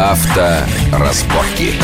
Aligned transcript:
Авторазборки. 0.00 1.74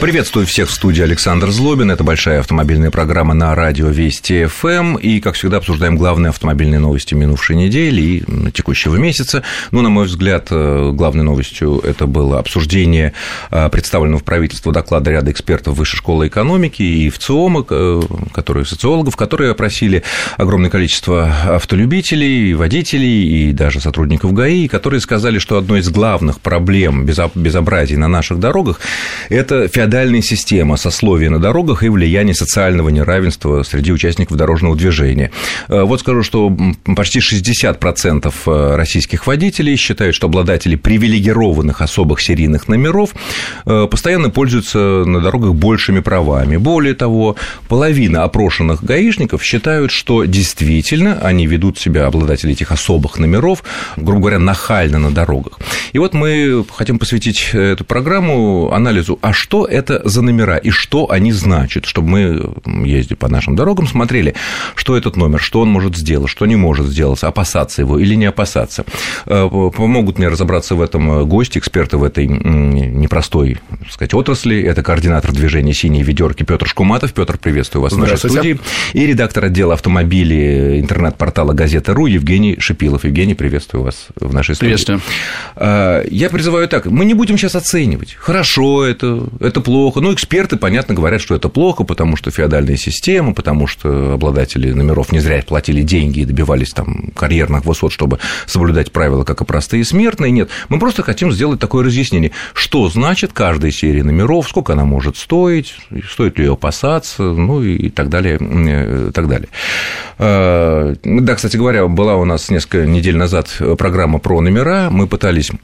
Приветствую 0.00 0.46
всех 0.46 0.70
в 0.70 0.72
студии 0.72 1.02
Александр 1.02 1.50
Злобин. 1.50 1.90
Это 1.90 2.04
большая 2.04 2.40
автомобильная 2.40 2.90
программа 2.90 3.34
на 3.34 3.54
радио 3.54 3.88
Вести 3.88 4.46
ФМ. 4.46 4.96
И, 4.96 5.20
как 5.20 5.34
всегда, 5.34 5.58
обсуждаем 5.58 5.98
главные 5.98 6.30
автомобильные 6.30 6.80
новости 6.80 7.12
минувшей 7.12 7.54
недели 7.54 8.00
и 8.00 8.50
текущего 8.50 8.96
месяца. 8.96 9.42
Ну, 9.72 9.82
на 9.82 9.90
мой 9.90 10.06
взгляд, 10.06 10.46
э, 10.50 10.90
главной 10.94 11.22
новостью 11.22 11.80
это 11.80 12.06
было 12.06 12.38
обсуждение 12.38 13.12
э, 13.50 13.68
представленного 13.68 14.20
в 14.20 14.24
правительство 14.24 14.72
доклада 14.72 15.10
ряда 15.10 15.32
экспертов 15.32 15.76
Высшей 15.76 15.98
школы 15.98 16.28
экономики 16.28 16.80
и 16.80 17.10
ВЦИОМа, 17.10 17.66
э, 17.68 18.00
которые 18.32 18.64
социологов, 18.64 19.16
которые 19.16 19.50
опросили 19.50 20.02
огромное 20.38 20.70
количество 20.70 21.30
автолюбителей, 21.56 22.54
водителей 22.54 23.50
и 23.50 23.52
даже 23.52 23.80
сотрудников 23.80 24.32
ГАИ, 24.32 24.66
которые 24.66 25.00
сказали, 25.00 25.38
что 25.38 25.58
одной 25.58 25.80
из 25.80 25.90
главных 25.90 26.40
проблем 26.40 27.04
безобразий 27.40 27.96
на 27.96 28.08
наших 28.08 28.38
дорогах– 28.38 28.80
это 29.28 29.68
феодальная 29.68 30.22
система 30.22 30.76
сословия 30.76 31.30
на 31.30 31.38
дорогах 31.38 31.82
и 31.82 31.88
влияние 31.88 32.34
социального 32.34 32.88
неравенства 32.88 33.62
среди 33.62 33.92
участников 33.92 34.36
дорожного 34.36 34.76
движения. 34.76 35.30
Э, 35.68 35.82
вот 35.82 36.00
скажу, 36.00 36.22
что 36.22 36.56
почти 36.96 37.20
60% 37.20 38.32
э, 38.46 38.76
российских 38.76 39.26
водителей 39.26 39.76
считают, 39.76 40.14
что 40.14 40.26
обладатели 40.26 40.76
привилегированных 40.76 41.80
особых 41.80 42.20
серийных 42.20 42.68
номеров 42.68 43.10
э, 43.66 43.86
постоянно 43.90 44.30
пользуются 44.30 44.78
на 44.78 45.20
дорогах 45.20 45.54
большими 45.54 46.00
правами. 46.00 46.56
Более 46.56 46.94
того, 46.94 47.36
половина 47.68 48.24
опрошенных 48.24 48.84
гаишников 48.84 49.42
считают, 49.42 49.90
что 49.90 50.24
действительно 50.24 51.18
они 51.22 51.46
ведут 51.46 51.78
себя, 51.78 52.06
обладатели 52.06 52.52
этих 52.52 52.72
особых 52.72 53.18
номеров, 53.18 53.62
грубо 53.96 54.20
говоря, 54.20 54.38
нахально 54.38 54.98
на 54.98 55.10
дорогах. 55.10 55.58
И 55.92 55.98
вот 55.98 56.14
мы 56.14 56.64
хотим 56.74 56.98
посвятить 56.98 57.29
эту 57.52 57.84
программу 57.84 58.72
анализу, 58.72 59.18
а 59.22 59.32
что 59.32 59.64
это 59.64 60.00
за 60.04 60.22
номера 60.22 60.56
и 60.56 60.70
что 60.70 61.10
они 61.10 61.32
значат, 61.32 61.86
чтобы 61.86 62.08
мы, 62.08 62.86
ездили 62.86 63.14
по 63.14 63.28
нашим 63.28 63.56
дорогам, 63.56 63.86
смотрели, 63.86 64.34
что 64.74 64.96
этот 64.96 65.16
номер, 65.16 65.40
что 65.40 65.60
он 65.60 65.68
может 65.68 65.96
сделать, 65.96 66.30
что 66.30 66.46
не 66.46 66.56
может 66.56 66.86
сделать, 66.86 67.22
опасаться 67.22 67.82
его 67.82 67.98
или 67.98 68.14
не 68.14 68.26
опасаться. 68.26 68.84
Э, 69.26 69.48
помогут 69.48 70.18
мне 70.18 70.28
разобраться 70.28 70.74
в 70.74 70.82
этом 70.82 71.28
гости, 71.28 71.58
эксперты 71.58 71.96
в 71.96 72.04
этой 72.04 72.26
непростой, 72.26 73.58
так 73.68 73.92
сказать, 73.92 74.14
отрасли. 74.14 74.62
Это 74.62 74.82
координатор 74.82 75.32
движения 75.32 75.74
«Синие 75.74 76.02
ведерки» 76.02 76.42
Петр 76.42 76.66
Шкуматов. 76.66 77.12
Петр, 77.12 77.38
приветствую 77.38 77.82
вас 77.82 77.92
в 77.92 77.98
нашей 77.98 78.18
студии. 78.18 78.58
И 78.92 79.06
редактор 79.06 79.44
отдела 79.44 79.74
автомобилей 79.74 80.80
интернет-портала 80.80 81.52
«Газета.ру» 81.52 82.06
Евгений 82.06 82.58
Шипилов. 82.58 83.04
Евгений, 83.04 83.34
приветствую 83.34 83.84
вас 83.84 84.08
в 84.16 84.32
нашей 84.32 84.54
студии. 84.54 84.70
Приветствую. 84.70 85.00
Э, 85.56 86.04
я 86.10 86.30
призываю 86.30 86.68
так, 86.68 86.86
мы 86.86 87.04
не 87.10 87.14
будем 87.14 87.36
сейчас 87.36 87.56
оценивать, 87.56 88.14
хорошо 88.14 88.84
это, 88.84 89.26
это 89.40 89.60
плохо. 89.60 89.98
Ну, 90.00 90.14
эксперты, 90.14 90.56
понятно, 90.56 90.94
говорят, 90.94 91.20
что 91.20 91.34
это 91.34 91.48
плохо, 91.48 91.82
потому 91.82 92.16
что 92.16 92.30
феодальная 92.30 92.76
система, 92.76 93.34
потому 93.34 93.66
что 93.66 94.12
обладатели 94.12 94.70
номеров 94.70 95.10
не 95.10 95.18
зря 95.18 95.42
платили 95.44 95.82
деньги 95.82 96.20
и 96.20 96.24
добивались 96.24 96.70
там 96.70 97.10
карьерных 97.16 97.64
высот, 97.64 97.92
чтобы 97.92 98.20
соблюдать 98.46 98.92
правила, 98.92 99.24
как 99.24 99.40
и 99.40 99.44
простые 99.44 99.84
смертные. 99.84 100.30
Нет, 100.30 100.50
мы 100.68 100.78
просто 100.78 101.02
хотим 101.02 101.32
сделать 101.32 101.58
такое 101.58 101.84
разъяснение, 101.84 102.30
что 102.54 102.88
значит 102.88 103.32
каждая 103.32 103.72
серия 103.72 104.04
номеров, 104.04 104.48
сколько 104.48 104.74
она 104.74 104.84
может 104.84 105.16
стоить, 105.16 105.74
стоит 106.08 106.38
ли 106.38 106.44
ее 106.44 106.52
опасаться, 106.52 107.24
ну 107.24 107.60
и 107.60 107.88
так 107.90 108.08
далее, 108.08 108.36
и 108.36 109.10
так 109.10 109.26
далее. 109.26 109.48
Э, 110.18 110.94
да, 111.02 111.34
кстати 111.34 111.56
говоря, 111.56 111.88
была 111.88 112.14
у 112.14 112.24
нас 112.24 112.50
несколько 112.50 112.86
недель 112.86 113.16
назад 113.16 113.48
программа 113.76 114.20
про 114.20 114.40
номера, 114.40 114.90
мы 114.92 115.08
пытались 115.08 115.50
Э, 115.50 115.56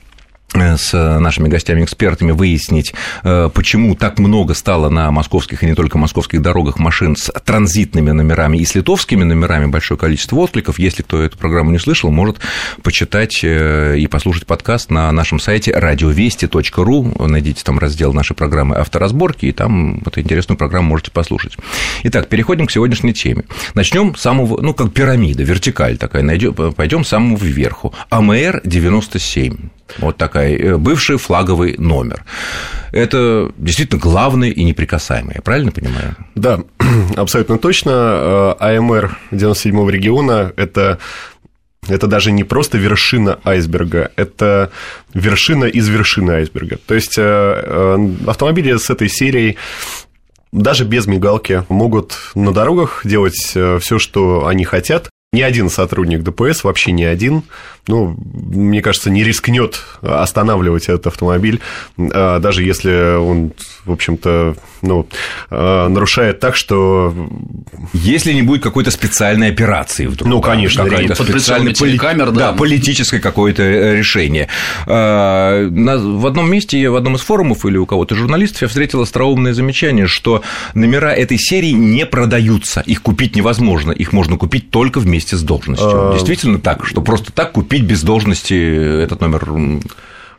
с 0.55 1.19
нашими 1.19 1.49
гостями-экспертами 1.49 2.33
выяснить, 2.33 2.95
э, 3.25 3.51
почему 3.53 3.95
так 3.95 4.19
много 4.19 4.55
стало 4.55 4.89
на 4.89 5.11
московских 5.11 5.63
и 5.63 5.67
не 5.67 5.75
только 5.75 5.99
московских 5.99 6.41
дорогах 6.41 6.79
машин 6.79 7.17
с 7.17 7.31
транзитными 7.45 8.11
номерами 8.11 8.59
и 8.59 8.65
с 8.65 8.75
литовскими 8.75 9.25
номерами, 9.25 9.67
большое 9.67 9.99
количество 9.99 10.37
откликов. 10.37 10.79
Если 10.79 11.03
кто 11.03 11.23
эту 11.23 11.37
программу 11.37 11.71
не 11.73 11.79
слышал, 11.79 12.11
может 12.11 12.39
почитать 12.83 13.41
э, 13.43 13.99
и 13.99 14.07
послушать 14.07 14.47
подкаст 14.47 14.91
на 14.91 15.11
нашем 15.13 15.41
сайте 15.41 15.73
радиовести.ру. 15.73 17.27
Найдите 17.27 17.63
там 17.65 17.79
раздел 17.79 18.13
нашей 18.13 18.35
программы 18.35 18.77
«Авторазборки», 18.77 19.47
и 19.47 19.53
там 19.53 19.99
эту 20.07 20.21
интересную 20.21 20.57
программу 20.57 20.89
можете 20.89 21.11
послушать. 21.11 21.57
Итак, 22.05 22.29
переходим 22.29 22.67
к 22.67 22.71
сегодняшней 22.71 23.15
теме. 23.15 23.45
Начнем 23.75 24.15
с 24.15 24.21
самого, 24.21 24.61
ну, 24.63 24.75
как 24.75 24.93
пирамида, 24.93 25.43
вертикаль 25.43 25.99
такая, 25.99 26.25
пойдем 26.73 27.05
с 27.05 27.09
самого 27.09 27.37
вверху. 27.39 27.95
АМР-97. 28.11 29.71
Вот 29.99 30.17
такая, 30.17 30.57
э, 30.57 30.77
бывший 30.77 31.17
флаговый 31.17 31.77
номер. 31.79 32.25
Это 32.93 33.51
действительно 33.57 34.01
главное 34.01 34.51
и 34.51 34.65
неприкасаемое, 34.65 35.41
правильно 35.43 35.73
понимаю? 35.73 36.17
Да, 36.35 36.61
абсолютно 37.17 37.59
точно. 37.59 38.57
Э, 38.61 38.77
АМР 38.77 39.19
97-го 39.33 39.89
региона– 39.91 40.53
это 40.57 40.99
это 41.89 42.09
даже 42.09 42.33
не 42.33 42.43
просто 42.43 42.79
вершина 42.79 43.39
айсберга, 43.45 44.11
это 44.17 44.73
вершина 45.15 45.67
из 45.67 45.87
вершины 45.87 46.33
айсберга. 46.33 46.79
То 46.85 46.95
есть 46.95 47.15
э, 47.17 48.17
автомобили 48.27 48.77
с 48.77 48.91
этой 48.91 49.09
серией 49.09 49.57
даже 50.51 50.85
без 50.85 51.07
мигалки 51.07 51.65
могут 51.69 52.17
на 52.35 52.53
дорогах 52.53 53.03
делать 53.05 53.37
все, 53.37 53.99
что 53.99 54.47
они 54.47 54.65
хотят. 54.65 55.11
Ни 55.33 55.43
один 55.43 55.69
сотрудник 55.69 56.23
ДПС, 56.23 56.65
вообще 56.65 56.93
ни 56.93 57.03
один, 57.03 57.43
ну, 57.89 58.17
мне 58.33 58.83
кажется, 58.83 59.11
не 59.11 59.23
рискнет 59.23 59.83
останавливать 60.03 60.85
этот 60.85 61.07
автомобиль, 61.09 61.61
а, 61.99 62.39
даже 62.41 62.63
если 62.63 63.17
он, 63.17 63.53
в 63.85 63.93
общем-то, 63.93 64.57
ну, 64.83 65.07
а, 65.51 65.89
нарушает 65.89 66.41
так, 66.41 66.57
что... 66.57 67.15
Если 67.93 68.33
не 68.33 68.43
будет 68.43 68.63
какой-то 68.63 68.91
специальной 68.91 69.49
операции 69.49 70.07
вдруг. 70.07 70.29
Ну, 70.29 70.41
конечно. 70.41 70.85
Да, 70.85 70.91
какая-то 70.91 71.15
специальной 71.15 71.75
поли... 71.75 71.97
камер, 71.97 72.33
да. 72.33 72.51
да, 72.51 72.53
политическое 72.53 73.21
какое-то 73.21 73.63
э, 73.63 73.97
решение. 73.97 74.49
А, 74.87 75.69
в 75.69 76.27
одном 76.27 76.51
месте, 76.51 76.89
в 76.91 76.97
одном 76.97 77.17
из 77.17 77.21
форумов 77.21 77.65
или 77.67 77.77
у 77.77 77.87
кого-то 77.87 78.15
журналистов 78.15 78.63
я 78.63 78.69
встретил 78.69 79.01
остроумное 79.03 79.55
замечание, 79.55 80.07
что 80.07 80.43
номера 80.75 81.15
этой 81.15 81.39
серии 81.39 81.71
не 81.71 82.05
продаются, 82.07 82.81
их 82.81 83.03
купить 83.03 83.37
невозможно, 83.37 83.93
их 83.93 84.13
можно 84.13 84.37
купить 84.37 84.71
только 84.71 84.99
вместе 84.99 85.37
с 85.37 85.43
должностью. 85.43 86.11
Действительно 86.13 86.59
так, 86.59 86.85
что 86.87 87.01
просто 87.01 87.33
так 87.33 87.53
купить 87.53 87.76
купить 87.77 87.89
без 87.89 88.03
должности 88.03 89.03
этот 89.03 89.21
номер 89.21 89.47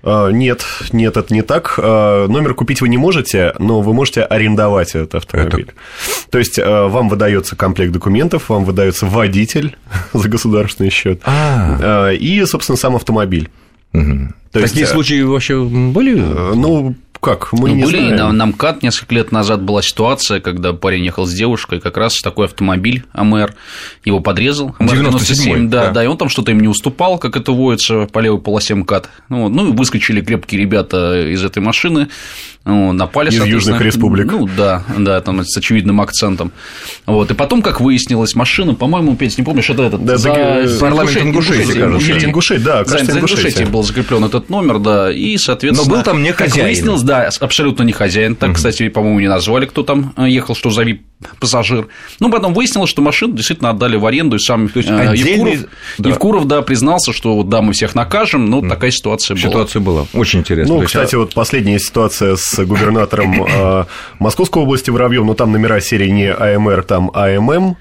а, 0.03 0.29
нет, 0.29 0.63
нет, 0.93 1.17
это 1.17 1.33
не 1.33 1.41
так. 1.41 1.73
А, 1.77 2.27
номер 2.27 2.53
купить 2.53 2.81
вы 2.81 2.87
не 2.87 2.97
можете, 2.97 3.53
но 3.59 3.81
вы 3.81 3.93
можете 3.93 4.21
арендовать 4.21 4.89
этот 4.89 5.15
автомобиль. 5.15 5.69
Это... 5.69 6.31
То 6.31 6.37
есть 6.37 6.59
а, 6.59 6.87
вам 6.87 7.09
выдается 7.09 7.55
комплект 7.55 7.91
документов, 7.91 8.49
вам 8.49 8.63
выдается 8.63 9.05
водитель 9.05 9.75
за 10.13 10.29
государственный 10.29 10.91
счет 10.91 11.21
а. 11.25 12.11
и, 12.11 12.45
собственно, 12.45 12.77
сам 12.77 12.95
автомобиль. 12.95 13.49
Угу. 13.93 14.33
То 14.51 14.61
Такие 14.61 14.81
есть, 14.81 14.91
случаи 14.91 15.21
вообще 15.21 15.61
были? 15.61 16.15
Ну, 16.15 16.95
как? 17.27 17.51
Мы 17.51 17.69
ну, 17.69 17.75
не 17.75 17.83
были, 17.83 17.97
знаем. 17.97 18.15
на, 18.15 18.31
на 18.31 18.45
МКАД 18.47 18.83
несколько 18.83 19.15
лет 19.15 19.31
назад 19.33 19.61
была 19.61 19.81
ситуация, 19.81 20.39
когда 20.39 20.71
парень 20.71 21.03
ехал 21.03 21.25
с 21.25 21.33
девушкой, 21.33 21.81
как 21.81 21.97
раз 21.97 22.17
такой 22.21 22.45
автомобиль 22.45 23.03
АМР, 23.11 23.53
его 24.05 24.21
подрезал. 24.21 24.75
АМР 24.79 24.95
97, 24.95 25.69
да, 25.69 25.87
да, 25.87 25.91
да, 25.91 26.03
и 26.05 26.07
он 26.07 26.17
там 26.17 26.29
что-то 26.29 26.51
им 26.51 26.61
не 26.61 26.69
уступал, 26.69 27.17
как 27.17 27.35
это 27.35 27.51
водится 27.51 28.05
по 28.05 28.19
левой 28.19 28.39
полосе 28.39 28.75
МКАД. 28.75 29.09
Ну, 29.27 29.49
ну 29.49 29.67
и 29.67 29.75
выскочили 29.75 30.21
крепкие 30.21 30.61
ребята 30.61 31.29
из 31.29 31.43
этой 31.43 31.59
машины, 31.59 32.07
ну, 32.67 32.91
напали, 32.91 33.29
Из 33.29 33.45
Южных 33.45 33.81
республик. 33.81 34.31
Ну, 34.31 34.47
да, 34.57 34.83
да, 34.97 35.21
там 35.21 35.43
с 35.45 35.55
очевидным 35.55 36.01
акцентом. 36.01 36.51
Вот, 37.05 37.31
и 37.31 37.33
потом, 37.33 37.61
как 37.61 37.79
выяснилось, 37.79 38.35
машина, 38.35 38.75
по-моему, 38.75 39.15
Петь, 39.15 39.37
не 39.37 39.43
помнишь, 39.43 39.69
это 39.69 39.83
этот... 39.83 40.03
Да, 40.03 40.17
за... 40.17 40.29
парламент 40.79 41.17
Ингушетии. 41.17 42.25
Ингушетии, 42.25 42.63
да, 42.63 42.83
кажется, 42.83 43.13
за 43.13 43.19
Ингушетии 43.19 43.63
был 43.63 43.83
закреплен 43.83 44.25
этот 44.25 44.49
номер, 44.49 44.79
да, 44.79 45.11
и, 45.11 45.37
соответственно... 45.37 45.89
Но 45.89 45.95
был 45.95 46.03
там 46.03 46.21
не 46.21 46.33
хозяин. 46.33 46.55
Как 46.55 46.63
выяснилось, 46.65 47.03
да, 47.03 47.29
абсолютно 47.39 47.83
не 47.83 47.93
хозяин. 47.93 48.35
Так, 48.35 48.55
кстати, 48.55 48.89
по-моему, 48.89 49.21
не 49.21 49.29
назвали, 49.29 49.65
кто 49.65 49.83
там 49.83 50.13
э, 50.17 50.27
ехал, 50.27 50.53
что 50.53 50.69
за 50.69 50.83
пассажир. 51.39 51.87
Ну, 52.19 52.29
потом 52.29 52.53
выяснилось, 52.53 52.89
что 52.89 53.01
машину 53.01 53.33
действительно 53.33 53.71
отдали 53.71 53.95
в 53.95 54.05
аренду, 54.05 54.35
и 54.35 54.39
сам 54.39 54.69
то 54.69 54.77
есть, 54.77 54.89
э, 54.89 54.93
Отдельный... 54.93 55.51
Евкуров, 55.53 55.69
да. 55.97 56.09
Евкуров, 56.09 56.47
да, 56.47 56.61
признался, 56.61 57.13
что 57.13 57.35
вот, 57.35 57.49
да, 57.49 57.61
мы 57.61 57.73
всех 57.73 57.95
накажем, 57.95 58.45
но 58.49 58.61
такая 58.61 58.91
ситуация 58.91 59.35
была. 59.35 59.49
Ситуация 59.49 59.79
была, 59.79 60.05
очень 60.13 60.39
интересно. 60.39 60.75
Ну, 60.75 60.81
кстати, 60.83 61.15
вот 61.15 61.33
последняя 61.33 61.79
ситуация 61.79 62.35
с 62.35 62.56
губернатором 62.65 63.45
э, 63.45 63.85
Московской 64.19 64.63
области 64.63 64.89
Воробьев, 64.89 65.23
но 65.25 65.33
там 65.33 65.51
номера 65.51 65.79
серии 65.79 66.09
не 66.09 66.31
АМР, 66.31 66.83
там 66.83 67.11
АММ, 67.13 67.77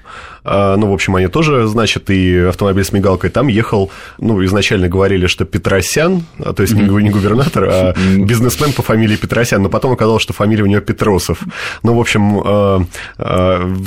ну, 0.77 0.89
в 0.89 0.93
общем, 0.93 1.15
они 1.15 1.27
тоже, 1.27 1.67
значит, 1.67 2.09
и 2.09 2.37
автомобиль 2.39 2.83
с 2.83 2.91
мигалкой, 2.91 3.29
там 3.29 3.47
ехал, 3.47 3.91
ну, 4.17 4.43
изначально 4.45 4.87
говорили, 4.87 5.27
что 5.27 5.45
Петросян, 5.45 6.23
а, 6.39 6.53
то 6.53 6.61
есть 6.61 6.73
не 6.73 7.09
губернатор, 7.09 7.67
а 7.69 7.93
бизнесмен 8.17 8.73
по 8.73 8.81
фамилии 8.81 9.15
Петросян, 9.15 9.61
но 9.61 9.69
потом 9.69 9.91
оказалось, 9.91 10.23
что 10.23 10.33
фамилия 10.33 10.63
у 10.63 10.67
него 10.67 10.81
Петросов. 10.81 11.39
Ну, 11.83 11.95
в 11.95 11.99
общем, 11.99 12.87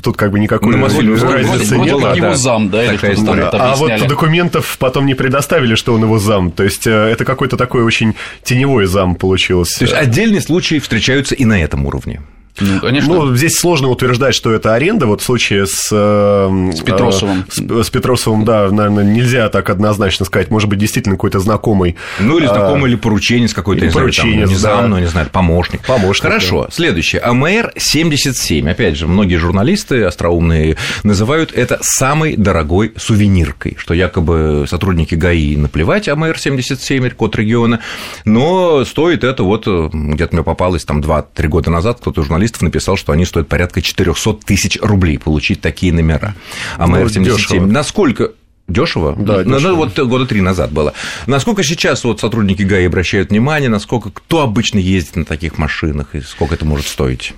тут 0.02 0.16
как 0.16 0.32
бы 0.32 0.40
никакой 0.40 0.76
ну, 0.76 0.86
разницы 0.86 1.78
нет. 1.78 1.96
Вроде 1.96 2.20
его 2.20 2.34
зам, 2.34 2.70
да, 2.70 2.84
или 2.84 2.96
что-то 2.96 3.48
А 3.50 3.76
вот 3.76 4.06
документов 4.06 4.76
потом 4.78 5.06
не 5.06 5.14
предоставили, 5.14 5.74
что 5.74 5.94
он 5.94 6.02
его 6.02 6.18
зам, 6.18 6.50
то 6.50 6.62
есть 6.62 6.86
это 6.86 7.24
какой-то 7.24 7.56
такой 7.56 7.82
очень 7.82 8.14
теневой 8.42 8.86
зам 8.86 9.14
получился. 9.14 9.78
То 9.78 9.84
есть 9.84 9.96
отдельные 9.96 10.40
случаи 10.40 10.78
встречаются 10.78 11.34
и 11.34 11.44
на 11.44 11.62
этом 11.62 11.86
уровне. 11.86 12.20
Ну, 12.58 12.80
конечно. 12.80 13.14
Ну, 13.14 13.36
здесь 13.36 13.58
сложно 13.58 13.88
утверждать, 13.88 14.34
что 14.34 14.52
это 14.52 14.74
аренда. 14.74 15.06
Вот 15.06 15.20
в 15.20 15.24
случае 15.24 15.66
с... 15.66 15.88
Э, 15.90 16.70
с 16.72 16.80
Петросовым. 16.80 17.44
С, 17.48 17.58
с 17.58 17.90
Петросовым, 17.90 18.44
да, 18.44 18.70
наверное, 18.70 19.04
нельзя 19.04 19.48
так 19.48 19.70
однозначно 19.70 20.26
сказать. 20.26 20.50
Может 20.50 20.68
быть, 20.68 20.78
действительно 20.78 21.16
какой-то 21.16 21.40
знакомый. 21.40 21.96
Ну, 22.18 22.38
или 22.38 22.46
знакомый, 22.46 22.84
а, 22.84 22.88
или 22.88 22.96
порученец 22.96 23.54
какой-то. 23.54 23.84
Или 23.84 23.92
порученец, 23.92 24.42
там, 24.42 24.48
не 24.48 24.54
зам, 24.56 24.80
да. 24.82 24.88
ну, 24.88 24.98
не 24.98 25.06
знаю, 25.06 25.28
помощник. 25.32 25.86
Помощник, 25.86 26.24
Хорошо. 26.24 26.64
Да. 26.64 26.70
Следующее. 26.70 27.22
АМР-77. 27.22 28.68
Опять 28.68 28.96
же, 28.96 29.06
многие 29.06 29.36
журналисты 29.36 30.04
остроумные 30.04 30.76
называют 31.02 31.52
это 31.52 31.78
самой 31.80 32.36
дорогой 32.36 32.92
сувениркой, 32.96 33.76
что 33.78 33.94
якобы 33.94 34.66
сотрудники 34.68 35.14
ГАИ 35.14 35.56
наплевать 35.56 36.08
АМР-77, 36.08 37.10
код 37.10 37.36
региона, 37.36 37.80
но 38.24 38.84
стоит 38.84 39.24
это 39.24 39.42
вот, 39.42 39.66
где-то 39.66 40.34
мне 40.34 40.42
попалось 40.42 40.84
там 40.84 41.00
2-3 41.00 41.48
года 41.48 41.70
назад, 41.70 41.98
кто-то 42.00 42.22
журналист 42.22 42.39
журналистов 42.40 42.62
написал, 42.62 42.96
что 42.96 43.12
они 43.12 43.24
стоят 43.24 43.48
порядка 43.48 43.82
400 43.82 44.32
тысяч 44.44 44.78
рублей 44.80 45.18
получить 45.18 45.60
такие 45.60 45.92
номера. 45.92 46.34
А 46.78 46.86
ну, 46.86 46.96
МР-77 46.96 47.66
насколько 47.66 48.32
Дешево? 48.66 49.16
Да, 49.18 49.42
ну, 49.44 49.58
ну, 49.58 49.74
вот 49.74 49.98
года 49.98 50.26
три 50.26 50.40
назад 50.40 50.70
было. 50.72 50.94
Насколько 51.26 51.64
сейчас 51.64 52.04
вот 52.04 52.20
сотрудники 52.20 52.62
ГАИ 52.62 52.86
обращают 52.86 53.30
внимание, 53.30 53.68
насколько 53.68 54.10
кто 54.10 54.42
обычно 54.42 54.78
ездит 54.78 55.16
на 55.16 55.24
таких 55.24 55.58
машинах 55.58 56.14
и 56.14 56.20
сколько 56.20 56.54
это 56.54 56.64
может 56.64 56.86
стоить? 56.86 57.34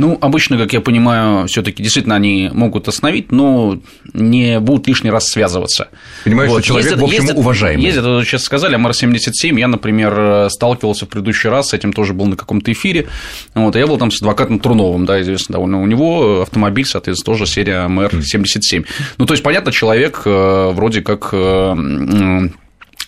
Ну, 0.00 0.16
обычно, 0.18 0.56
как 0.56 0.72
я 0.72 0.80
понимаю, 0.80 1.46
все-таки 1.46 1.82
действительно 1.82 2.14
они 2.14 2.48
могут 2.54 2.88
остановить, 2.88 3.30
но 3.30 3.78
не 4.14 4.58
будут 4.58 4.88
лишний 4.88 5.10
раз 5.10 5.26
связываться. 5.26 5.88
Понимаешь, 6.24 6.50
вот. 6.50 6.64
что 6.64 6.68
человек, 6.68 6.86
ездят, 6.86 7.00
в 7.02 7.04
общем, 7.04 7.20
ездят, 7.20 7.36
уважаемый. 7.36 7.84
Ездят, 7.84 8.04
вот 8.06 8.24
сейчас 8.24 8.44
сказали, 8.44 8.76
МР-77, 8.76 9.60
я, 9.60 9.68
например, 9.68 10.48
сталкивался 10.48 11.04
в 11.04 11.10
предыдущий 11.10 11.50
раз, 11.50 11.68
с 11.68 11.74
этим 11.74 11.92
тоже 11.92 12.14
был 12.14 12.24
на 12.24 12.36
каком-то 12.36 12.72
эфире, 12.72 13.08
вот, 13.54 13.76
я 13.76 13.86
был 13.86 13.98
там 13.98 14.10
с 14.10 14.22
адвокатом 14.22 14.58
Труновым, 14.58 15.04
да, 15.04 15.20
известно 15.20 15.52
довольно, 15.52 15.82
у 15.82 15.86
него 15.86 16.40
автомобиль, 16.40 16.86
соответственно, 16.86 17.34
тоже 17.34 17.44
серия 17.44 17.86
МР-77. 17.86 18.86
Ну, 19.18 19.26
то 19.26 19.34
есть, 19.34 19.42
понятно, 19.42 19.70
человек 19.70 20.22
э, 20.24 20.70
вроде 20.72 21.02
как 21.02 21.28
э, 21.32 22.48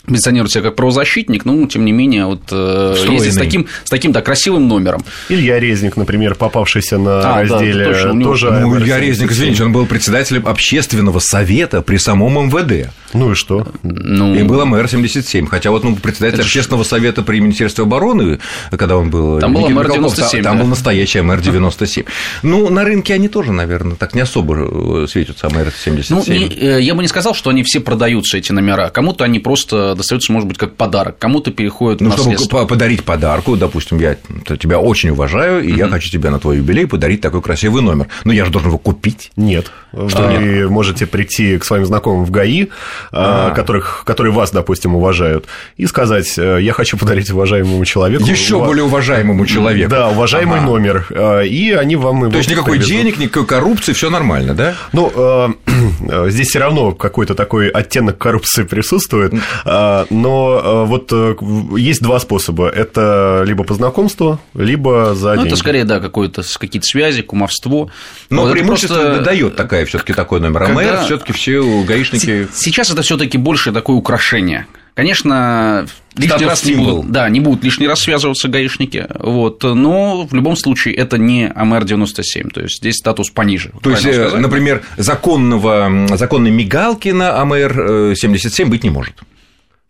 позиционирует 0.07 0.53
себя 0.53 0.65
как 0.65 0.77
правозащитник, 0.77 1.45
но, 1.45 1.67
тем 1.67 1.85
не 1.85 1.93
менее, 1.93 2.27
вот 2.27 2.43
э, 2.51 2.95
ездит 3.09 3.35
с 3.35 3.37
таким, 3.37 3.67
с 3.85 3.91
таким 3.91 4.13
да, 4.13 4.21
красивым 4.21 4.69
номером. 4.69 5.05
Илья 5.29 5.61
Резник, 5.61 5.97
например, 5.97 6.35
попавшийся 6.35 6.99
на 6.99 7.21
а, 7.21 7.43
разделе, 7.43 7.85
да, 7.85 7.93
точно, 7.93 8.25
тоже... 8.25 8.51
Ну, 8.51 8.79
Илья 8.79 8.99
Резник, 8.99 9.31
извините, 9.31 9.65
он 9.65 9.73
был 9.73 9.87
председателем 9.87 10.47
общественного 10.47 11.21
совета 11.21 11.83
при 11.83 11.99
самом 11.99 12.47
МВД. 12.47 12.91
Ну 13.13 13.33
и 13.33 13.35
что? 13.35 13.67
Ну... 13.83 14.35
И 14.35 14.43
было 14.43 14.65
МР-77, 14.65 15.47
хотя 15.47 15.71
вот 15.71 15.85
ну, 15.85 15.95
председатель 15.97 16.37
Это 16.37 16.45
общественного 16.45 16.85
совета 16.85 17.23
при 17.23 17.41
Министерстве 17.41 17.85
обороны, 17.85 18.41
когда 18.71 18.97
он 18.97 19.11
был... 19.11 19.39
Там 19.39 19.53
был 19.53 19.69
МР-97. 19.69 20.43
Там 20.43 20.57
да. 20.57 20.63
был 20.63 20.67
настоящий 20.67 21.21
МР-97. 21.21 22.07
Ну, 22.43 22.71
на 22.71 22.85
рынке 22.85 23.15
они 23.15 23.29
тоже, 23.29 23.53
наверное, 23.53 23.97
так 23.97 24.15
не 24.15 24.23
особо 24.23 25.05
э, 25.05 25.07
светятся, 25.09 25.49
МР-77. 25.49 26.05
Ну, 26.11 26.25
э, 26.27 26.81
я 26.81 26.95
бы 26.95 27.03
не 27.03 27.09
сказал, 27.09 27.35
что 27.35 27.51
они 27.51 27.63
все 27.63 27.81
продаются, 27.81 28.39
эти 28.39 28.51
номера. 28.53 28.91
Кому-то 28.91 29.25
они 29.25 29.39
просто 29.39 29.92
достается, 29.95 30.33
может 30.33 30.49
быть, 30.49 30.59
как 30.59 30.75
подарок, 30.77 31.19
кому-то 31.19 31.51
переходит 31.51 32.01
ну, 32.01 32.13
чтобы 32.13 32.67
подарить 32.67 33.05
подарку, 33.05 33.57
допустим, 33.57 33.99
я 33.99 34.17
тебя 34.59 34.79
очень 34.79 35.11
уважаю, 35.11 35.63
и 35.63 35.73
я 35.73 35.89
хочу 35.89 36.11
тебе 36.11 36.31
на 36.31 36.39
твой 36.39 36.59
юбилей 36.59 36.87
подарить 36.87 37.21
такой 37.21 37.43
красивый 37.43 37.83
номер. 37.83 38.09
Но 38.25 38.33
я 38.33 38.45
же 38.45 38.51
должен 38.51 38.71
его 38.71 38.79
купить. 38.79 39.31
Нет. 39.37 39.71
Что 40.09 40.23
Вы 40.23 40.39
нет? 40.39 40.71
можете 40.71 41.07
прийти 41.07 41.59
к 41.59 41.65
своим 41.65 41.85
знакомым 41.87 42.25
в 42.25 42.31
ГАИ, 42.31 42.69
а 43.13 43.51
которых, 43.51 44.05
которые 44.07 44.33
вас, 44.33 44.51
допустим, 44.51 44.97
уважают, 44.97 45.47
и 45.77 45.87
сказать, 45.87 46.33
«Э, 46.39 46.59
я 46.61 46.73
хочу 46.73 46.97
подарить 46.97 47.31
уважаемому 47.31 47.85
человеку. 47.85 48.25
Еще 48.25 48.57
ув... 48.57 48.67
более 48.67 48.85
уважаемому 48.85 49.47
человеку. 49.47 49.91
Да, 49.91 50.09
уважаемый 50.09 50.59
ага. 50.59 50.67
номер. 50.67 51.07
Э, 51.11 51.47
и 51.47 51.73
они 51.73 51.97
вам 51.97 52.31
То 52.31 52.39
есть 52.39 52.51
никакой 52.51 52.79
привезут. 52.79 52.97
денег, 52.97 53.19
никакой 53.19 53.47
коррупции, 53.47 53.93
все 53.93 54.11
нормально, 54.11 54.55
да? 54.55 54.75
Ну, 54.93 55.13
э, 55.15 56.29
здесь 56.31 56.49
все 56.49 56.59
равно 56.59 56.93
какой-то 56.93 57.35
такой 57.35 57.69
оттенок 57.69 58.19
коррупции 58.19 58.65
присутствует. 58.65 59.35
А, 59.83 60.07
но 60.11 60.61
а, 60.63 60.85
вот 60.85 61.13
э, 61.13 61.35
есть 61.77 62.03
два 62.03 62.21
способа. 62.21 62.69
Это 62.69 63.43
либо 63.47 63.65
по 63.65 63.75
знакомству, 63.75 64.39
либо 64.55 65.15
за 65.15 65.31
ну, 65.31 65.37
деньги. 65.37 65.49
это 65.49 65.57
скорее, 65.57 65.85
да, 65.85 65.99
какое-то 65.99 66.43
какие-то 66.59 66.87
связи, 66.87 67.23
кумовство. 67.23 67.91
Но 68.31 68.43
вот 68.43 68.53
преимущество 68.53 68.95
просто... 68.95 69.23
дает 69.23 69.57
такая 69.57 69.85
все 69.87 69.99
таки 69.99 70.13
такой 70.13 70.41
номер. 70.41 70.63
А 70.63 70.67
Когда... 70.67 71.03
все 71.05 71.19
таки 71.19 71.33
все 71.33 71.83
гаишники... 71.83 72.47
Сейчас 72.55 72.91
это 72.91 73.03
все 73.03 73.17
таки 73.17 73.39
больше 73.39 73.73
такое 73.73 73.97
украшение. 73.97 74.67
Конечно, 74.95 75.87
лишний 76.17 76.45
раз 76.45 76.65
не 76.65 76.75
будут, 76.75 77.11
да, 77.11 77.27
не 77.31 77.41
будут 77.41 77.65
лишний 77.65 77.89
раз 77.89 78.01
связываться 78.01 78.49
гаишники, 78.49 79.07
вот, 79.19 79.63
но 79.63 80.27
в 80.27 80.35
любом 80.35 80.55
случае 80.55 80.95
это 80.97 81.17
не 81.17 81.47
АМР-97, 81.47 82.51
то 82.51 82.61
есть 82.61 82.77
здесь 82.77 82.97
статус 82.97 83.31
пониже. 83.31 83.73
То 83.83 83.89
есть, 83.89 84.03
сказать? 84.03 84.39
например, 84.39 84.83
законного, 84.99 85.91
законной 86.15 86.51
мигалки 86.51 87.09
на 87.09 87.41
АМР-77 87.41 88.67
быть 88.67 88.85
не 88.85 88.91
может? 88.91 89.15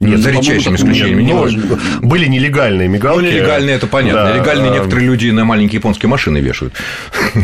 Нет, 0.02 0.20
за 0.20 0.30
редчайшими 0.30 0.76
исключениями. 0.76 1.22
Не 1.22 1.32
может. 1.32 1.60
Были 2.00 2.26
нелегальные 2.26 2.88
мигалки. 2.88 3.22
Ну, 3.22 3.30
нелегальные, 3.30 3.76
это 3.76 3.86
понятно. 3.86 4.24
Да. 4.24 4.36
Легальные 4.36 4.70
некоторые 4.72 5.06
люди 5.06 5.30
на 5.30 5.44
маленькие 5.44 5.78
японские 5.78 6.08
машины 6.08 6.38
вешают. 6.38 6.74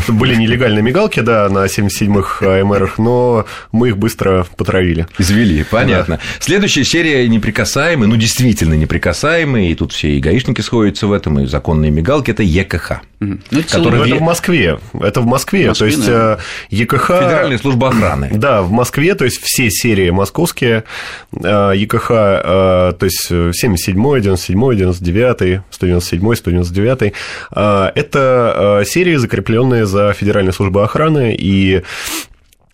Были 0.07 0.35
нелегальные 0.35 0.83
мигалки, 0.83 1.21
да, 1.21 1.49
на 1.49 1.65
77-х 1.65 2.45
АМРах, 2.45 2.97
но 2.97 3.45
мы 3.71 3.89
их 3.89 3.97
быстро 3.97 4.45
потравили. 4.57 5.07
Извели, 5.17 5.63
понятно. 5.63 6.17
Да. 6.17 6.21
Следующая 6.39 6.83
серия 6.83 7.27
неприкасаемые, 7.27 8.07
ну, 8.07 8.15
действительно 8.15 8.73
неприкасаемые, 8.73 9.71
и 9.71 9.75
тут 9.75 9.93
все 9.93 10.17
и 10.17 10.19
гаишники 10.19 10.61
сходятся 10.61 11.07
в 11.07 11.13
этом, 11.13 11.39
и 11.39 11.45
законные 11.45 11.91
мигалки– 11.91 12.31
это 12.31 12.43
ЕКХ. 12.43 13.01
Ну, 13.19 13.37
который... 13.69 14.07
Это 14.07 14.15
в 14.15 14.21
Москве. 14.21 14.79
Это 14.93 15.21
в 15.21 15.25
Москве. 15.25 15.67
Москве 15.67 15.73
то 15.73 15.85
есть 15.85 16.07
да. 16.07 16.35
Э, 16.35 16.37
ЕКХ. 16.69 17.07
Федеральная 17.07 17.57
служба 17.57 17.89
охраны. 17.89 18.29
Да, 18.33 18.61
в 18.61 18.71
Москве, 18.71 19.13
то 19.15 19.25
есть 19.25 19.41
все 19.41 19.69
серии 19.69 20.09
московские 20.09 20.85
э, 21.33 21.73
ЕКХ, 21.75 22.11
э, 22.11 22.93
то 22.97 22.99
есть 23.01 23.25
77, 23.27 23.95
97, 23.95 24.75
99, 24.75 25.61
197, 25.69 26.35
199. 26.35 27.13
Это 27.51 28.83
серии, 28.85 29.15
закрепленные 29.15 29.85
за 29.85 30.13
Федеральной 30.13 30.53
службой 30.53 30.85
охраны, 30.85 31.35
и 31.37 31.83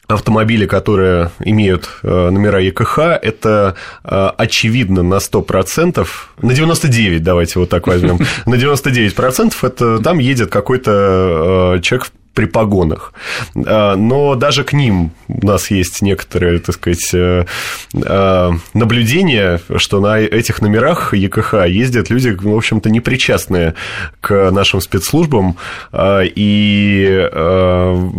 автомобили, 0.07 0.65
которые 0.65 1.31
имеют 1.39 1.89
э, 2.03 2.29
номера 2.29 2.59
ЕКХ, 2.59 2.99
это 2.99 3.75
э, 4.03 4.29
очевидно 4.37 5.03
на 5.03 5.15
100%, 5.15 6.07
на 6.41 6.53
99, 6.53 7.23
давайте 7.23 7.59
вот 7.59 7.69
так 7.69 7.87
возьмем, 7.87 8.19
на 8.45 8.55
99% 8.55 9.53
это 9.61 9.99
там 9.99 10.19
едет 10.19 10.51
какой-то 10.51 11.75
э, 11.77 11.81
человек 11.81 12.07
при 12.35 12.45
погонах. 12.45 13.13
А, 13.55 13.95
но 13.95 14.35
даже 14.35 14.63
к 14.63 14.73
ним 14.73 15.11
у 15.27 15.47
нас 15.47 15.71
есть 15.71 16.01
некоторые, 16.01 16.59
так 16.59 16.75
сказать, 16.75 17.09
э, 17.13 17.45
э, 17.93 18.51
наблюдения, 18.73 19.59
что 19.77 19.99
на 20.01 20.19
этих 20.19 20.61
номерах 20.61 21.13
ЕКХ 21.13 21.65
ездят 21.65 22.09
люди, 22.09 22.29
в 22.29 22.55
общем-то, 22.55 22.89
непричастные 22.89 23.73
к 24.21 24.51
нашим 24.51 24.81
спецслужбам, 24.81 25.55
а, 25.91 26.21
и 26.23 27.07
э, 27.09 28.09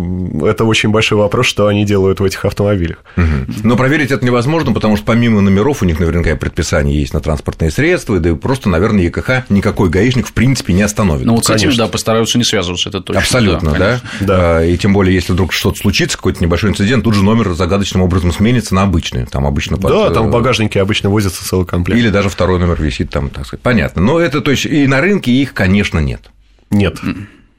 это 0.45 0.65
очень 0.65 0.89
большой 0.89 1.19
вопрос, 1.19 1.45
что 1.45 1.67
они 1.67 1.85
делают 1.85 2.19
в 2.19 2.23
этих 2.23 2.43
автомобилях. 2.43 2.97
Но 3.63 3.77
проверить 3.77 4.11
это 4.11 4.25
невозможно, 4.25 4.73
потому 4.73 4.97
что 4.97 5.05
помимо 5.05 5.41
номеров 5.41 5.83
у 5.83 5.85
них 5.85 5.99
наверняка 5.99 6.35
предписание 6.35 6.99
есть 6.99 7.13
на 7.13 7.19
транспортные 7.19 7.69
средства, 7.69 8.19
да 8.19 8.31
и 8.31 8.35
просто, 8.35 8.67
наверное, 8.69 9.03
ЕКХ 9.03 9.49
никакой 9.49 9.89
гаишник 9.89 10.27
в 10.27 10.33
принципе 10.33 10.73
не 10.73 10.81
остановит. 10.81 11.25
Ну 11.25 11.35
вот 11.35 11.45
с 11.45 11.49
этим, 11.51 11.75
да, 11.75 11.87
постараются 11.87 12.39
не 12.39 12.43
связываться, 12.43 12.89
это 12.89 13.01
точно. 13.01 13.21
Абсолютно, 13.21 13.71
да. 13.71 13.77
да? 13.77 14.01
Да. 14.21 14.59
А, 14.59 14.63
и 14.63 14.77
тем 14.77 14.93
более, 14.93 15.13
если 15.13 15.33
вдруг 15.33 15.53
что-то 15.53 15.77
случится, 15.77 16.17
какой-то 16.17 16.43
небольшой 16.43 16.71
инцидент, 16.71 17.03
тут 17.03 17.13
же 17.13 17.23
номер 17.23 17.53
загадочным 17.53 18.01
образом 18.01 18.31
сменится 18.31 18.75
на 18.75 18.83
обычный. 18.83 19.25
Там 19.25 19.45
обычно 19.45 19.77
под... 19.77 19.91
Да, 19.91 20.09
там 20.11 20.27
в 20.27 20.31
багажнике 20.31 20.81
обычно 20.81 21.09
возится 21.09 21.45
целый 21.45 21.65
комплект. 21.65 21.99
Или 21.99 22.09
даже 22.09 22.29
второй 22.29 22.59
номер 22.59 22.81
висит 22.81 23.09
там, 23.09 23.29
так 23.29 23.45
сказать. 23.45 23.61
Понятно. 23.61 24.01
Но 24.01 24.19
это, 24.19 24.41
то 24.41 24.51
есть, 24.51 24.65
и 24.65 24.87
на 24.87 25.01
рынке 25.01 25.31
их, 25.31 25.53
конечно, 25.53 25.99
нет. 25.99 26.29
Нет. 26.69 26.97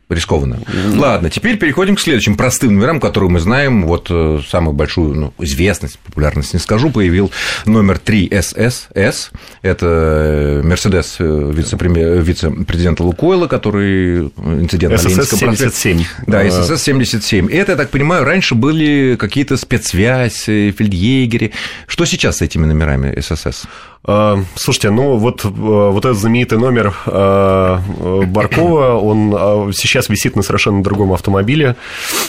Рискованно. 0.08 0.54
Mm-hmm. 0.54 0.98
Ладно, 0.98 1.30
теперь 1.30 1.58
переходим 1.58 1.96
к 1.96 2.00
следующим 2.00 2.36
простым 2.36 2.74
номерам, 2.74 3.00
которые 3.00 3.30
мы 3.30 3.40
знаем. 3.40 3.86
Вот 3.86 4.06
э, 4.10 4.40
самую 4.48 4.74
большую 4.74 5.14
ну, 5.14 5.34
известность, 5.38 5.98
популярность 5.98 6.54
не 6.54 6.60
скажу, 6.60 6.90
появил 6.90 7.30
номер 7.66 7.98
3 7.98 8.32
ССС. 8.40 9.30
Это 9.62 10.62
Мерседес 10.64 11.16
э, 11.18 11.52
вице-президента 11.52 13.02
Лукойла, 13.02 13.46
который 13.46 14.32
инцидент 14.36 14.98
ССС 14.98 15.16
на 15.16 15.24
77. 15.24 16.04
Да, 16.26 16.48
ССС 16.48 16.82
77. 16.82 17.50
Это, 17.50 17.72
я 17.72 17.78
так 17.78 17.90
понимаю, 17.90 18.24
раньше 18.24 18.54
были 18.54 19.16
какие-то 19.16 19.56
спецсвязи, 19.56 20.74
фельдъегери. 20.76 21.52
Что 21.86 22.06
сейчас 22.06 22.38
с 22.38 22.42
этими 22.42 22.64
номерами 22.64 23.18
ССС? 23.20 23.66
А, 24.04 24.38
слушайте, 24.54 24.90
ну 24.90 25.16
вот, 25.16 25.44
э, 25.44 25.48
вот 25.48 26.04
этот 26.04 26.18
знаменитый 26.18 26.58
номер 26.58 26.94
а, 27.06 27.80
Баркова, 28.26 28.94
он 28.94 29.34
а, 29.36 29.70
сейчас 29.72 30.08
висит 30.08 30.36
на 30.36 30.42
совершенно 30.42 30.82
другом 30.82 31.12
автомобиле. 31.12 31.76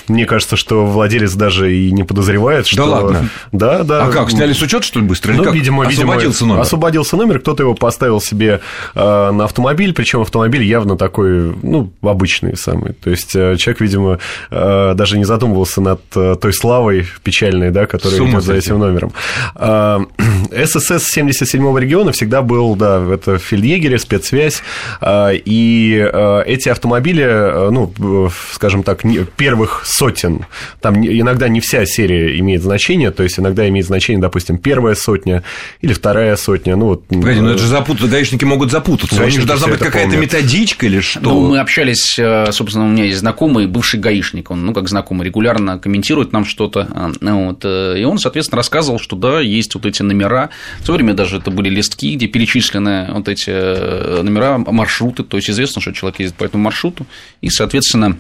Мне 0.08 0.26
кажется, 0.26 0.56
что 0.58 0.86
владелец 0.86 1.34
даже 1.34 1.74
и 1.74 1.92
не 1.92 2.04
подозревает, 2.04 2.68
что... 2.68 2.78
Да 2.78 2.86
ладно? 2.86 3.30
Да, 3.52 3.84
да. 3.84 4.06
А 4.06 4.12
как, 4.12 4.32
сняли 4.32 4.54
с 4.54 4.62
учета, 4.62 4.86
что 4.86 5.00
ли, 5.00 5.06
быстро? 5.06 5.34
Ну, 5.34 5.52
видимо, 5.52 5.86
освободился 5.86 6.40
видимо, 6.40 6.50
номер. 6.50 6.62
Освободился 6.62 7.18
номер, 7.18 7.40
кто-то 7.40 7.64
его 7.64 7.76
поставил 7.76 8.20
себе 8.20 8.62
на 8.96 9.44
автомобиль, 9.44 9.94
причем 9.94 10.22
автомобиль 10.22 10.64
явно 10.64 10.98
такой, 10.98 11.56
ну, 11.62 11.94
обычный 12.02 12.58
самый. 12.58 12.94
То 12.94 13.10
есть 13.10 13.32
человек, 13.32 13.80
видимо, 13.80 14.20
даже 14.50 15.18
не 15.18 15.26
задумывался 15.26 15.82
над 15.82 16.02
той 16.10 16.54
славой 16.54 17.08
печальной, 17.24 17.72
да, 17.72 17.86
которая 17.86 18.20
идет 18.20 18.44
за 18.44 18.56
этим 18.56 18.80
номером. 18.80 19.14
ССС 20.52 21.08
77 21.08 21.59
региона 21.78 22.12
всегда 22.12 22.42
был, 22.42 22.76
да, 22.76 23.04
это 23.14 23.38
фельдъегери, 23.38 23.98
спецсвязь, 23.98 24.62
а, 25.02 25.32
и 25.34 26.00
а, 26.00 26.42
эти 26.42 26.70
автомобили, 26.70 27.24
а, 27.26 27.70
ну, 27.72 28.30
скажем 28.52 28.84
так, 28.84 29.04
первых 29.38 29.84
сотен, 29.86 30.46
там 30.82 31.04
иногда 31.06 31.48
не 31.50 31.60
вся 31.60 31.86
серия 31.86 32.38
имеет 32.40 32.62
значение, 32.64 33.12
то 33.12 33.24
есть 33.24 33.40
иногда 33.40 33.68
имеет 33.68 33.86
значение, 33.86 34.22
допустим, 34.22 34.58
первая 34.58 34.96
сотня 34.96 35.44
или 35.82 35.94
вторая 35.94 36.36
сотня, 36.36 36.76
ну 36.76 36.86
вот. 36.86 37.08
Погоди, 37.08 37.40
ну 37.40 37.52
это 37.52 37.60
же 37.60 37.68
запутаться, 37.68 38.08
гаишники 38.08 38.46
могут 38.46 38.72
запутаться, 38.72 39.16
гаишники 39.18 39.38
у 39.38 39.42
них 39.42 39.48
должна 39.48 39.68
быть 39.68 39.80
какая-то 39.80 40.18
методичка 40.18 40.86
или 40.86 41.00
что? 41.00 41.22
Ну, 41.22 41.50
мы 41.50 41.60
общались, 41.60 42.18
э, 42.18 42.52
собственно, 42.52 42.86
у 42.86 42.90
меня 42.90 43.06
есть 43.06 43.20
знакомый, 43.20 43.68
бывший 43.68 44.00
гаишник, 44.00 44.52
он, 44.52 44.66
ну, 44.66 44.74
как 44.74 44.90
знакомый, 44.90 45.26
регулярно 45.26 45.80
комментирует 45.80 46.32
нам 46.32 46.46
что-то, 46.46 46.88
вот, 47.22 47.62
э, 47.64 48.00
и 48.00 48.04
он, 48.04 48.18
соответственно, 48.18 48.58
рассказывал, 48.58 49.00
что, 49.00 49.16
да, 49.16 49.40
есть 49.40 49.74
вот 49.76 49.86
эти 49.86 50.02
номера, 50.02 50.50
в 50.80 50.86
то 50.86 50.94
время 50.94 51.14
даже 51.14 51.38
это 51.38 51.49
были 51.50 51.70
листки, 51.70 52.16
где 52.16 52.28
перечислены 52.28 53.08
вот 53.12 53.28
эти 53.28 53.50
э, 53.50 54.22
номера, 54.22 54.58
маршруты, 54.58 55.24
то 55.24 55.38
есть 55.38 55.50
известно, 55.50 55.82
что 55.82 55.92
человек 55.94 56.20
ездит 56.20 56.38
по 56.38 56.44
этому 56.44 56.64
маршруту, 56.64 57.06
и, 57.42 57.50
соответственно, 57.50 58.18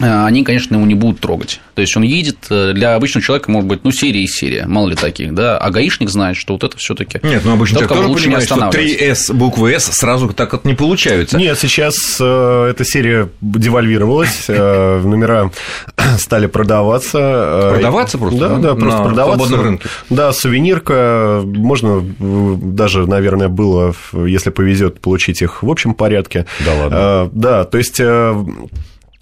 они, 0.00 0.44
конечно, 0.44 0.76
его 0.76 0.86
не 0.86 0.94
будут 0.94 1.20
трогать. 1.20 1.60
То 1.74 1.82
есть 1.82 1.96
он 1.96 2.02
едет, 2.02 2.38
э, 2.50 2.72
для 2.72 2.94
обычного 2.94 3.24
человека 3.24 3.50
может 3.50 3.68
быть, 3.68 3.84
ну, 3.84 3.92
серия 3.92 4.22
и 4.22 4.26
серия, 4.26 4.66
мало 4.66 4.88
ли 4.88 4.96
таких, 4.96 5.34
да, 5.34 5.58
а 5.58 5.70
гаишник 5.70 6.08
знает, 6.08 6.36
что 6.36 6.54
вот 6.54 6.64
это 6.64 6.76
все 6.76 6.94
таки 6.94 7.20
Нет, 7.22 7.42
ну, 7.44 7.52
обычно 7.52 7.80
человек 7.80 7.96
тоже 7.96 8.24
понимает, 8.24 8.44
что 8.44 8.56
3С, 8.56 9.32
буквы 9.32 9.78
С 9.78 9.84
сразу 9.84 10.28
так 10.28 10.52
вот 10.52 10.64
не 10.64 10.74
получаются. 10.74 11.36
Нет, 11.36 11.58
сейчас 11.58 12.18
э, 12.20 12.68
эта 12.70 12.84
серия 12.84 13.28
девальвировалась, 13.40 14.44
э, 14.48 15.00
номера 15.02 15.50
стали 16.18 16.46
продаваться. 16.46 17.70
Продаваться 17.72 18.18
просто? 18.18 18.38
Да, 18.38 18.56
да, 18.56 18.74
просто 18.74 18.98
на 18.98 19.04
продаваться. 19.04 19.46
свободном 19.46 19.66
рынке? 19.66 19.88
Да, 20.10 20.32
сувенирка, 20.32 21.42
можно 21.44 22.02
даже, 22.18 23.06
наверное, 23.06 23.48
было, 23.48 23.94
если 24.12 24.50
повезет, 24.50 25.00
получить 25.00 25.42
их 25.42 25.62
в 25.62 25.70
общем 25.70 25.94
порядке. 25.94 26.46
Да 26.64 26.74
ладно? 26.74 27.30
Да, 27.32 27.64
то 27.64 27.78
есть 27.78 28.00
Э, 28.06 28.44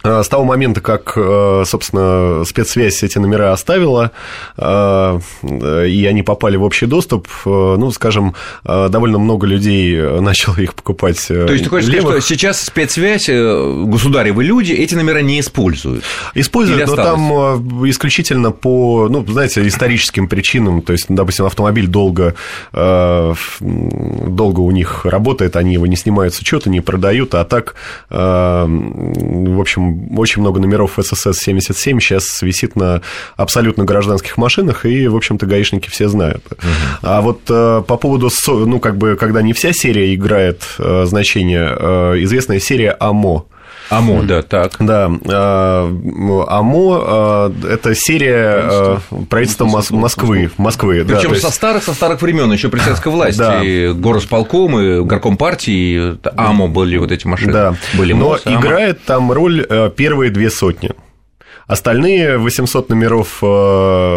с 0.05 0.29
того 0.29 0.45
момента, 0.45 0.83
как, 0.83 1.15
э, 1.17 1.63
собственно, 1.67 2.45
спецсвязь 2.45 3.03
эти 3.03 3.17
номера 3.17 3.53
оставила, 3.53 4.11
э, 4.59 5.19
и 5.43 6.07
они 6.07 6.23
попали 6.23 6.57
в 6.57 6.63
общий 6.63 6.85
доступ, 6.85 7.27
ну, 7.47 7.91
скажем, 7.91 8.35
довольно 8.65 9.19
много 9.19 9.47
людей 9.47 10.21
начало 10.21 10.57
их 10.57 10.75
покупать. 10.75 11.27
То 11.27 11.51
есть 11.53 11.65
ты 11.65 11.71
хочешь 11.71 11.89
левых. 11.89 12.07
сказать, 12.07 12.25
что 12.25 12.35
сейчас 12.35 12.61
спецсвязь, 12.61 13.29
государевы 13.29 14.45
люди 14.45 14.73
эти 14.73 14.95
номера 14.95 15.21
не 15.21 15.41
используют? 15.41 16.05
Используют, 16.35 16.87
но 16.87 16.97
там 16.97 17.89
исключительно 17.89 18.51
по, 18.51 19.09
ну, 19.09 19.25
знаете, 19.27 19.67
историческим 19.67 20.29
причинам. 20.29 20.83
То 20.83 20.93
есть, 20.93 21.07
допустим, 21.09 21.47
автомобиль 21.47 21.87
долго, 21.87 22.35
долго 22.73 24.61
у 24.61 24.71
них 24.71 25.07
работает, 25.07 25.57
они 25.57 25.73
его 25.73 25.87
не 25.87 25.97
снимают 25.97 26.35
с 26.35 26.41
учета, 26.41 26.69
не 26.69 26.81
продают, 26.81 27.35
а 27.35 27.45
так, 27.45 27.75
в 28.11 29.61
общем, 29.61 29.94
очень 30.17 30.43
много 30.43 30.61
номеров 30.61 30.99
ССС-77 30.99 32.01
сейчас 32.01 32.43
висит 32.43 32.77
на 32.77 33.03
абсолютно 33.37 33.85
гражданских 33.85 34.37
машинах, 34.37 34.87
и, 34.87 35.07
в 35.09 35.17
общем-то, 35.17 35.47
гаишники 35.47 35.89
все 35.91 36.09
знают. 36.09 36.45
Угу. 36.51 36.61
А 37.03 37.21
вот 37.21 37.41
э, 37.49 37.83
по 37.87 37.97
поводу, 37.97 38.31
ну, 38.49 38.81
как 38.81 38.97
бы, 38.97 39.17
когда 39.17 39.43
не 39.43 39.53
вся 39.53 39.73
серия 39.73 40.15
играет 40.15 40.63
э, 40.79 41.05
значение, 41.07 41.77
э, 41.79 42.23
известная 42.23 42.61
серия 42.61 42.97
АМО, 42.99 43.45
АМО, 43.91 44.23
да, 44.23 44.43
так. 44.43 44.77
Да, 44.81 45.07
АМО– 46.49 47.53
это 47.69 47.95
серия 47.95 49.01
правительства 49.29 49.67
Москвы. 49.67 50.51
Москвы 50.57 51.05
Причем 51.07 51.33
да, 51.33 51.39
со 51.39 51.51
старых, 51.51 51.83
со 51.85 51.95
старых 51.95 52.23
времен 52.23 52.53
еще 52.53 52.69
при 52.69 52.81
советской 52.81 53.09
власти, 53.09 53.39
да. 53.39 53.61
горосполком 53.93 54.79
и 54.79 55.01
горком 55.01 55.37
партии 55.37 56.17
АМО 56.37 56.69
были 56.69 56.97
вот 56.97 57.13
эти 57.13 57.27
машины. 57.27 57.53
Да, 57.53 57.75
были 57.95 58.13
но 58.13 58.31
МОС, 58.31 58.43
играет 58.47 59.03
там 59.05 59.31
роль 59.31 59.67
первые 59.97 60.31
две 60.31 60.51
сотни. 60.51 60.91
Остальные 61.67 62.37
800 62.37 62.91
номеров 62.91 63.39
э, 63.41 63.47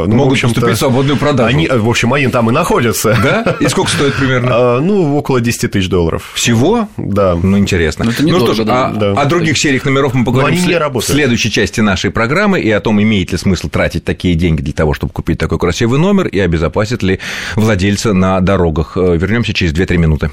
ну, 0.08 0.16
могут 0.16 0.32
в 0.32 0.34
общем 0.34 0.50
поступить 0.50 0.76
в 0.76 0.80
свободную 0.80 1.18
продажу. 1.18 1.50
Они, 1.50 1.68
в 1.68 1.90
общем, 1.90 2.14
они 2.14 2.28
там 2.28 2.50
и 2.50 2.54
находятся. 2.54 3.18
Да? 3.24 3.56
И 3.62 3.68
сколько 3.68 3.90
стоит 3.90 4.16
примерно? 4.16 4.50
А, 4.52 4.82
ну, 4.82 5.16
около 5.18 5.40
10 5.40 5.72
тысяч 5.72 5.88
долларов. 5.88 6.32
Всего? 6.34 6.90
Да. 6.98 7.36
Ну, 7.42 7.58
интересно. 7.58 8.04
Не 8.20 8.32
ну 8.32 8.40
что 8.40 8.54
ж, 8.54 8.66
да. 8.66 8.88
а, 8.88 8.92
да. 8.92 9.12
о 9.14 9.26
других 9.26 9.58
сериях 9.58 9.86
номеров 9.86 10.14
мы 10.14 10.26
поговорим 10.26 10.60
в, 10.60 11.00
в 11.00 11.02
следующей 11.02 11.50
части 11.50 11.80
нашей 11.80 12.12
программы 12.12 12.60
и 12.60 12.70
о 12.70 12.82
том, 12.82 13.02
имеет 13.02 13.32
ли 13.32 13.38
смысл 13.38 13.70
тратить 13.70 14.04
такие 14.04 14.36
деньги 14.36 14.62
для 14.62 14.74
того, 14.74 14.94
чтобы 14.94 15.14
купить 15.14 15.40
такой 15.40 15.58
красивый 15.58 16.00
номер 16.00 16.28
и 16.28 16.40
обезопасит 16.40 17.02
ли 17.02 17.20
владельца 17.56 18.12
на 18.14 18.42
дорогах. 18.42 18.98
Э, 18.98 19.16
Вернемся 19.16 19.54
через 19.54 19.72
2-3 19.72 19.98
минуты. 19.98 20.32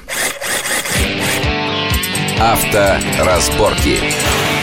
Авторазборки. 2.39 3.25
разборки. 3.25 4.54